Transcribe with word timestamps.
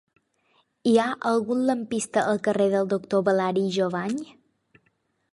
Hi 0.91 0.93
ha 1.01 1.09
algun 1.31 1.59
lampista 1.67 2.23
al 2.31 2.41
carrer 2.47 2.67
del 2.71 2.89
Doctor 2.93 3.23
Balari 3.27 3.67
i 3.69 3.75
Jovany? 3.77 4.17